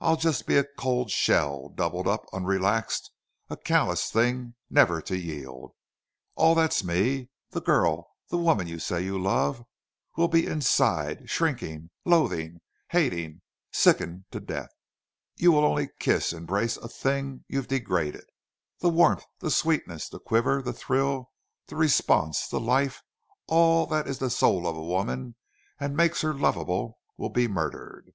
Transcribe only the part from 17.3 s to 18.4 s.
you've degraded.